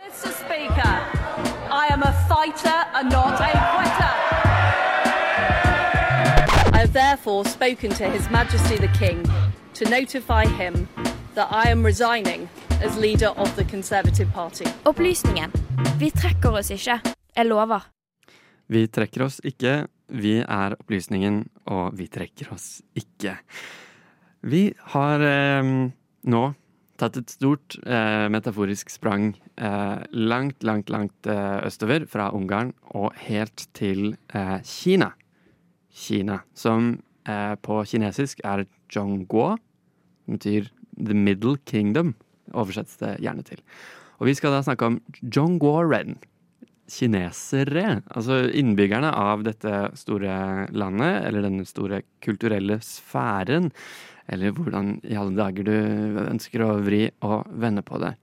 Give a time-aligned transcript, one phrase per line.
[0.00, 0.32] Mr.
[0.32, 0.94] Speaker,
[1.70, 4.12] I am a fighter and not a quitter.
[6.72, 9.22] I have therefore spoken to His Majesty the King
[9.74, 10.88] to notify him
[11.34, 12.48] that I am resigning
[12.82, 14.64] as leader of the Conservative Party.
[14.84, 15.52] Opplysningen.
[15.98, 17.00] Vi trekker oss ikke.
[17.36, 17.80] Jeg lover.
[18.68, 19.86] Vi trekker oss ikke.
[20.08, 23.36] Vi er opplysningen, og vi trekker oss ikke.
[24.42, 25.62] Vi har eh,
[26.24, 26.42] nå
[27.02, 33.16] tatt et stort eh, metaforisk sprang eh, langt, langt, langt eh, østover fra Ungarn og
[33.26, 35.12] helt til eh, Kina.
[35.92, 36.94] Kina, som
[37.28, 39.56] eh, på kinesisk er Zhongguo,
[40.24, 42.14] som betyr The Middle Kingdom,
[42.52, 43.60] oversettes det gjerne til.
[44.20, 46.20] Og vi skal da snakke om Zhongguo-ren
[46.92, 53.70] kinesere, altså innbyggerne av dette store landet, eller denne store kulturelle sfæren,
[54.32, 58.14] eller hvordan i alle dager du ønsker å vri og vende på det.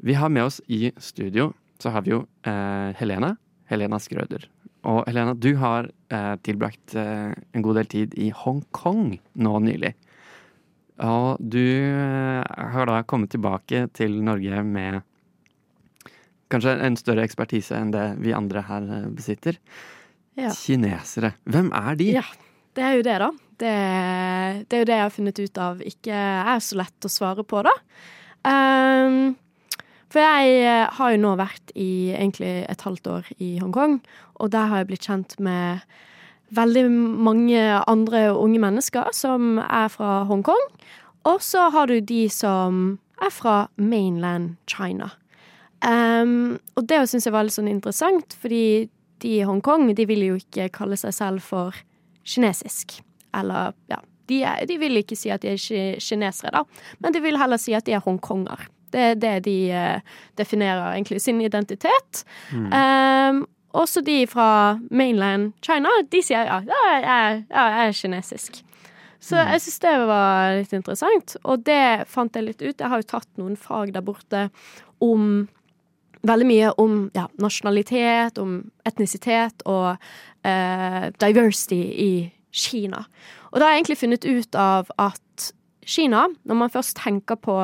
[0.00, 3.34] Vi har med oss i studio, så har vi jo eh, Helena.
[3.70, 4.46] Helena Skrøder.
[4.88, 9.92] Og Helena, du har eh, tilbrakt eh, en god del tid i Hongkong nå nylig.
[11.04, 12.40] Og du eh,
[12.74, 15.02] har da kommet tilbake til Norge med
[16.50, 19.58] kanskje en større ekspertise enn det vi andre her eh, besitter.
[20.38, 20.52] Ja.
[20.54, 21.34] Kinesere.
[21.50, 22.08] Hvem er de?
[22.20, 22.24] Ja,
[22.78, 23.30] det er jo det, da.
[23.60, 23.74] Det,
[24.70, 27.44] det er jo det jeg har funnet ut av ikke er så lett å svare
[27.44, 27.74] på, da.
[28.40, 29.34] Um,
[30.10, 34.00] for jeg eh, har jo nå vært i egentlig et halvt år i Hongkong,
[34.40, 35.84] og der har jeg blitt kjent med
[36.56, 40.66] veldig mange andre unge mennesker som er fra Hongkong.
[41.30, 45.12] Og så har du de som er fra mainland China.
[45.86, 48.88] Um, og det syns jeg var litt sånn interessant, fordi
[49.22, 51.76] de i Hongkong de vil jo ikke kalle seg selv for
[52.28, 52.98] kinesisk.
[53.36, 54.00] Eller, ja
[54.30, 56.60] De, er, de vil ikke si at de er kinesere, da,
[57.02, 58.60] men de vil heller si at de er hongkonger.
[58.94, 60.00] Det er det de uh,
[60.38, 62.24] definerer egentlig sin identitet.
[62.54, 63.44] Um,
[63.74, 68.60] også de fra mainland China, de sier ja, jeg, er- ja, jeg er kinesisk.
[69.20, 72.72] Så jeg syns det var litt interessant, og det fant jeg litt ut.
[72.80, 74.46] Jeg har jo tatt noen fag der borte
[75.04, 75.48] om
[76.26, 79.94] veldig mye om ja, nasjonalitet, om etnisitet og
[80.46, 82.12] eh, diversity i
[82.50, 83.04] Kina.
[83.50, 85.52] Og da har jeg egentlig funnet ut av at
[85.86, 87.56] Kina, når man først tenker på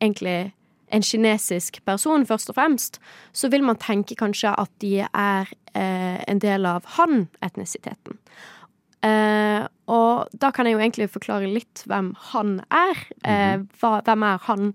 [0.00, 0.52] egentlig
[0.94, 3.00] en kinesisk person, først og fremst,
[3.32, 8.16] så vil man tenke kanskje at de er eh, en del av han-etnisiteten.
[9.06, 13.04] Eh, og da kan jeg jo egentlig forklare litt hvem han er.
[13.22, 14.72] Eh, hva, hvem er han?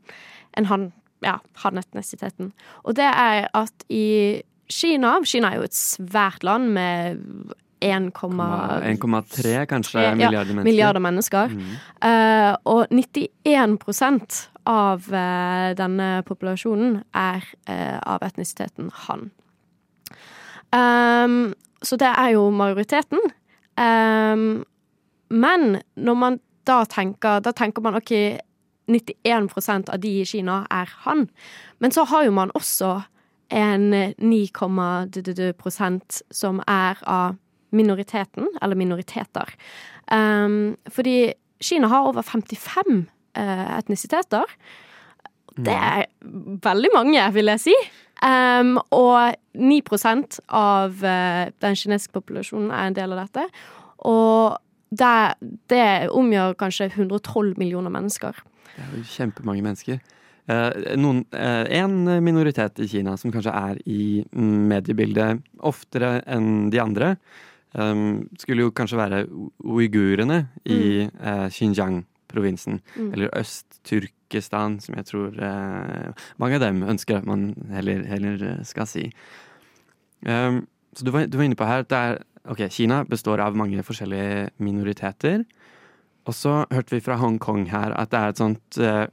[0.57, 0.91] En han
[1.23, 2.53] ja, han-etnisiteten.
[2.83, 4.41] Og det er at i
[4.71, 7.19] Kina Kina er jo et svært land med
[7.83, 10.63] 1,3 1,3 kanskje ja, milliarder mennesker.
[10.63, 11.55] milliarder mennesker.
[11.99, 19.25] Eh, og 91% av uh, denne populasjonen er uh, av etnisiteten han.
[20.71, 21.51] Um,
[21.83, 23.19] så det er jo majoriteten.
[23.75, 24.63] Um,
[25.27, 28.11] men når man da tenker Da tenker man OK,
[28.91, 31.27] 91% av de i Kina er han.
[31.79, 33.01] Men så har jo man også
[33.53, 37.37] en 9,2 prosent som er av
[37.73, 39.49] minoriteten, eller minoriteter.
[40.11, 41.33] Um, fordi
[41.63, 43.05] Kina har over 55
[43.37, 44.43] uh, etnisiteter.
[45.53, 46.05] Det er
[46.65, 47.75] veldig mange, vil jeg si.
[48.23, 53.45] Um, og 9% av uh, den kinesiske populasjonen er en del av dette.
[54.09, 54.57] Og
[54.93, 55.13] det,
[55.69, 58.37] det omgjør kanskje 112 millioner mennesker.
[58.73, 60.01] Det er jo kjempemange mennesker.
[60.45, 60.71] Eh,
[61.31, 67.15] eh, en minoritet i Kina som kanskje er i mediebildet oftere enn de andre,
[67.75, 68.01] eh,
[68.39, 69.21] skulle jo kanskje være
[69.63, 72.81] uigurene i eh, Xinjiang-provinsen.
[73.13, 75.39] Eller Øst-Turkestan, som jeg tror
[76.41, 79.11] mange av dem ønsker at man heller, heller skal si.
[80.25, 82.17] Så du var, du var inne på her at er
[82.49, 85.43] okay, Kina består av mange forskjellige minoriteter.
[86.23, 89.05] Og så hørte vi fra Hongkong her at det er et sånt eh,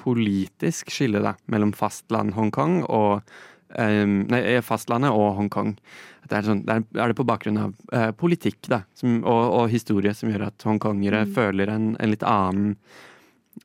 [0.00, 3.20] politisk skille da, mellom fastland Hongkong og
[3.76, 5.74] eh, Nei, fastlandet og Hongkong.
[6.28, 9.72] Det er, sånn, det er, det på bakgrunn av eh, politikk da, som, og, og
[9.72, 12.76] historie som gjør at hongkongere føler en, en litt annen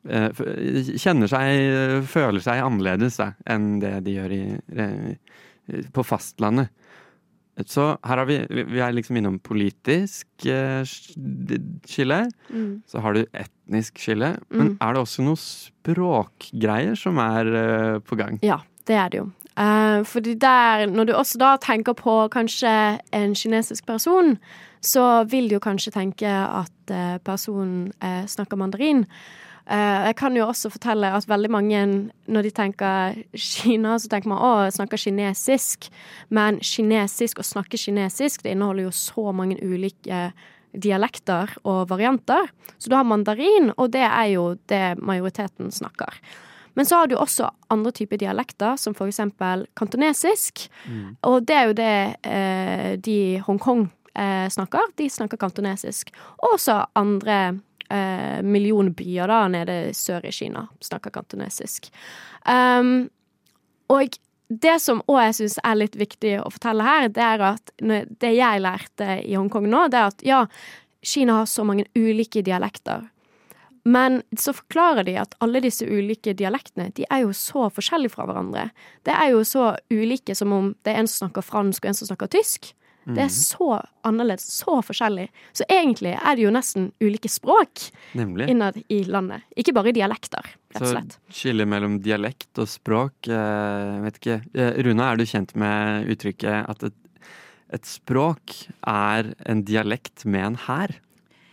[0.09, 0.31] eh,
[0.97, 4.44] Kjenner seg Føler seg annerledes da, enn det de gjør i,
[5.94, 6.71] på fastlandet.
[7.63, 12.19] Så her har vi Vi er liksom innom politisk skille.
[12.50, 12.84] Mm.
[12.88, 14.36] Så har du etnisk skille.
[14.50, 18.40] Men er det også noen språkgreier som er eh, på gang?
[18.44, 19.30] Ja, det er det jo.
[19.56, 24.36] Eh, fordi der, når du også da tenker på kanskje en kinesisk person,
[24.84, 29.06] så vil du jo kanskje tenke at eh, personen eh, snakker mandarin.
[29.65, 31.83] Eh, jeg kan jo også fortelle at veldig mange,
[32.29, 35.89] når de tenker Kina, så tenker man å, jeg snakker kinesisk.
[36.29, 40.29] Men kinesisk, å snakke kinesisk, det inneholder jo så mange ulike
[40.75, 42.51] dialekter og varianter.
[42.77, 46.19] Så du har mandarin, og det er jo det majoriteten snakker.
[46.75, 50.68] Men så har du også andre typer dialekter, som eksempel kantonesisk.
[50.85, 51.15] Mm.
[51.23, 51.94] Og det er jo det
[52.27, 54.91] eh, de Hongkong eh, snakker.
[55.00, 56.11] De snakker kantonesisk.
[56.44, 57.56] Og også andre
[57.89, 61.89] eh, millionbyer da, nede sør i Kina snakker kantonesisk.
[62.45, 63.07] Um,
[63.91, 64.17] og
[64.49, 68.33] det som òg jeg syns er litt viktig å fortelle her, det er at det
[68.35, 70.43] jeg lærte i Hongkong nå, det er at ja,
[71.05, 73.07] Kina har så mange ulike dialekter.
[73.85, 78.25] Men så forklarer de at alle disse ulike dialektene de er jo så forskjellige fra
[78.25, 78.71] hverandre.
[79.05, 81.99] Det er jo så ulike som om det er en som snakker fransk og en
[81.99, 82.71] som snakker tysk.
[83.06, 83.38] Det er mhm.
[83.38, 83.69] så
[84.07, 85.28] annerledes, så forskjellig.
[85.54, 87.88] Så egentlig er det jo nesten ulike språk
[88.18, 88.50] Nemlig.
[88.50, 89.46] innad i landet.
[89.57, 91.18] Ikke bare dialekter, rett og slett.
[91.30, 94.40] Så skille mellom dialekt og språk, eh, vet ikke.
[94.57, 96.98] Eh, Runa, er du kjent med uttrykket at et,
[97.78, 98.57] et språk
[98.90, 100.98] er en dialekt med en hær?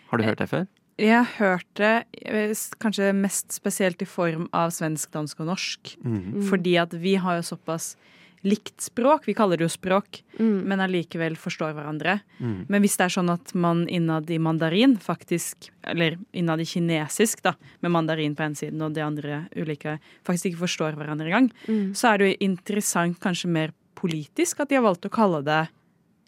[0.09, 0.67] Har du hørt det før?
[1.01, 5.95] Jeg har hørt det eh, kanskje mest spesielt i form av svensk, dansk og norsk.
[6.05, 6.43] Mm.
[6.49, 7.95] Fordi at vi har jo såpass
[8.43, 9.27] likt språk.
[9.29, 10.63] Vi kaller det jo språk, mm.
[10.69, 12.19] men allikevel forstår hverandre.
[12.39, 12.65] Mm.
[12.69, 17.45] Men hvis det er sånn at man innad i mandarin faktisk, eller innad i kinesisk,
[17.47, 17.55] da,
[17.85, 21.93] med mandarin på en siden og de andre ulike, faktisk ikke forstår hverandre engang, mm.
[21.99, 25.63] så er det jo interessant, kanskje mer politisk, at de har valgt å kalle det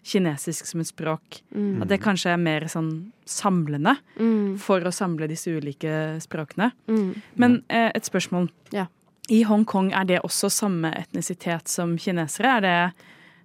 [0.05, 1.41] kinesisk som et språk.
[1.55, 1.81] Mm.
[1.83, 2.91] At det kanskje er mer sånn
[3.27, 4.57] samlende mm.
[4.61, 6.69] for å samle disse ulike språkene.
[6.87, 7.09] Mm.
[7.41, 8.51] Men eh, et spørsmål.
[8.75, 8.85] Ja.
[9.29, 12.57] I Hongkong, er det også samme etnisitet som kinesere?
[12.57, 12.77] Er det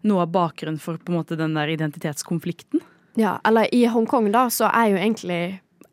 [0.08, 2.82] noe av bakgrunnen for på en måte den der identitetskonflikten?
[3.18, 5.42] Ja, eller i Hongkong da, så er jo egentlig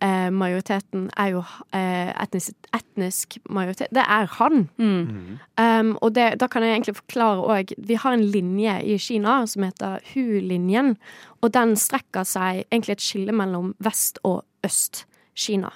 [0.04, 1.44] eh, majoriteten er jo
[1.75, 3.92] eh, etnisk, etnisk, majoritet.
[3.95, 4.68] Det er han.
[4.78, 5.39] Mm.
[5.57, 9.39] Um, og det, da kan jeg egentlig forklare òg Vi har en linje i Kina
[9.48, 10.95] som heter Hu-linjen.
[11.42, 15.72] Og den strekker seg egentlig et skille mellom vest og øst-Kina.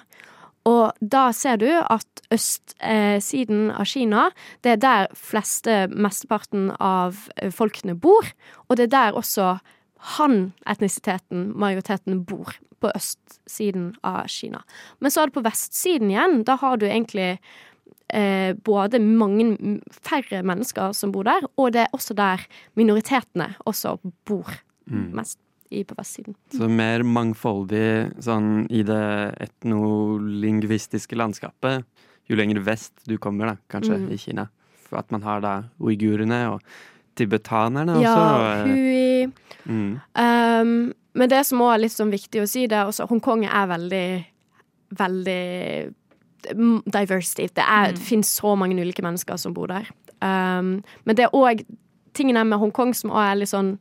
[0.68, 4.28] Og da ser du at østsiden eh, av Kina,
[4.62, 8.28] det er der fleste, mesteparten av eh, folkene bor.
[8.68, 9.56] Og det er der også
[10.16, 12.54] han-etnisiteten, majoriteten, bor.
[12.82, 14.64] På østsiden av Kina.
[14.98, 16.40] Men så er det på vestsiden igjen.
[16.46, 17.36] Da har du egentlig
[18.10, 22.42] eh, både mange færre mennesker som bor der, og det er også der
[22.74, 24.50] minoritetene også bor
[24.90, 25.12] mm.
[25.14, 25.38] mest
[25.72, 26.36] i, på vestsiden.
[26.54, 29.02] Så mer mangfoldig sånn i det
[29.48, 31.86] etnolingvistiske landskapet
[32.30, 34.10] jo lenger vest du kommer, da, kanskje, mm.
[34.14, 34.48] i Kina.
[34.86, 36.62] For at man har da uigurene og
[37.18, 38.26] tibetanerne ja, også.
[38.42, 39.32] Ja, hui.
[39.64, 40.00] Mm.
[40.18, 43.44] Um, men det som òg er litt sånn viktig å si, det er også Hongkong
[43.46, 44.06] er veldig,
[44.98, 45.42] veldig
[46.88, 47.48] diversity.
[47.52, 47.98] Det, er, mm.
[47.98, 49.90] det finnes så mange ulike mennesker som bor der.
[50.22, 51.64] Um, men det er òg
[52.16, 53.76] tingene med Hongkong som òg er litt sånn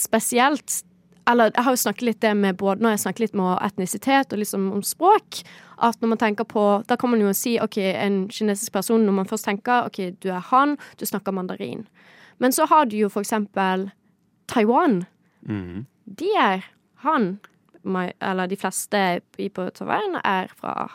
[0.00, 0.82] spesielt
[1.30, 4.32] eller jeg har jo snakket litt det med både når jeg snakker litt med etnisitet
[4.34, 5.40] og liksom om språk,
[5.84, 9.12] at når man tenker på Da kan man jo si OK, en kinesisk person, når
[9.12, 11.86] man først tenker OK, du er han, du snakker mandarin.
[12.38, 13.90] Men så har du jo for eksempel
[14.48, 15.04] Taiwan.
[15.42, 15.86] Mm.
[16.04, 16.64] De er
[17.04, 17.38] han
[17.84, 19.00] eller de fleste
[19.54, 20.86] på Taiwan er fra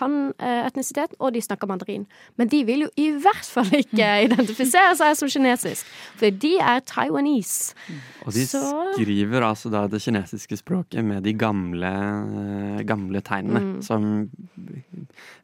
[0.00, 2.06] han-etnisitet, og de snakker mandarin.
[2.36, 6.84] Men de vil jo i hvert fall ikke identifisere seg som kinesisk, for de er
[6.88, 7.74] taiwanese.
[8.26, 8.62] Og de Så...
[8.96, 11.92] skriver altså da det kinesiske språket med de gamle,
[12.42, 13.82] eh, gamle tegnene, mm.
[13.82, 14.28] som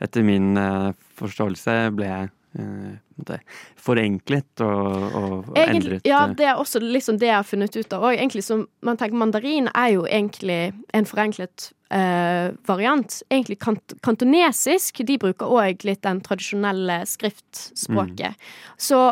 [0.03, 2.11] etter min eh, forståelse ble
[2.59, 3.39] eh,
[3.81, 6.09] forenklet og, og egentlig, endret.
[6.09, 6.35] Ja, eh.
[6.39, 8.61] det er også liksom det jeg har funnet ut av òg.
[8.85, 10.61] Man tenker Mandarin er jo egentlig
[10.95, 13.19] en forenklet uh, variant.
[13.31, 18.39] Egentlig kant kantonesisk, de bruker òg litt den tradisjonelle skriftspråket.
[18.39, 18.79] Mm.
[18.89, 19.03] Så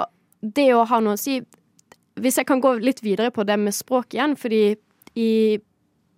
[0.42, 1.42] det å ha noe å si
[2.18, 4.74] Hvis jeg kan gå litt videre på det med språk igjen, fordi
[5.16, 5.58] i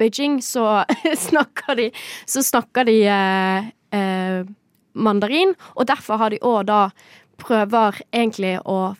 [0.00, 0.82] Beijing så
[1.28, 1.90] snakker de
[2.26, 4.48] Så snakker de uh,
[4.94, 6.80] mandarin, og derfor har de òg da
[7.42, 8.94] prøver egentlig å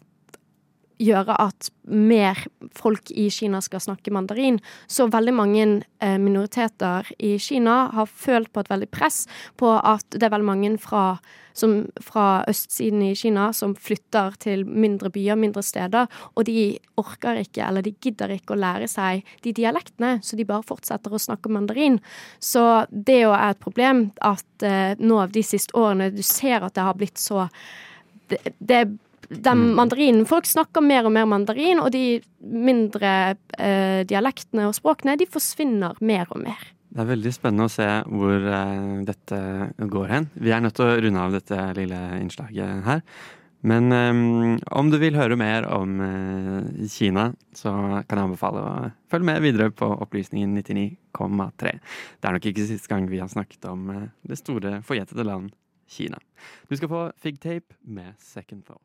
[1.03, 2.39] gjøre at mer
[2.77, 4.61] folk i Kina skal snakke mandarin.
[4.87, 5.65] Så veldig mange
[6.01, 9.25] eh, minoriteter i Kina har følt på et veldig press
[9.61, 11.19] på at det er veldig mange fra,
[11.57, 17.43] som, fra østsiden i Kina som flytter til mindre byer, mindre steder, og de orker
[17.43, 21.21] ikke, eller de gidder ikke å lære seg de dialektene, så de bare fortsetter å
[21.21, 21.99] snakke mandarin.
[22.39, 26.63] Så det jo er et problem at eh, nå av de siste årene du ser
[26.63, 27.49] at det har blitt så
[28.31, 28.87] det, det
[29.29, 29.75] den mm.
[29.79, 33.13] mandarinen Folk snakker mer og mer mandarin, og de mindre
[33.59, 36.71] eh, dialektene og språkene de forsvinner mer og mer.
[36.95, 39.39] Det er veldig spennende å se hvor eh, dette
[39.91, 40.29] går hen.
[40.39, 43.03] Vi er nødt til å runde av dette lille innslaget her.
[43.65, 47.73] Men um, om du vil høre mer om uh, Kina, så
[48.05, 48.73] kan jeg anbefale å
[49.09, 51.73] følge med videre på Opplysningen 99,3.
[52.21, 55.55] Det er nok ikke siste gang vi har snakket om uh, det store, forjettede land
[55.89, 56.21] Kina.
[56.69, 58.85] Du skal få Fig Tape med Second Thought.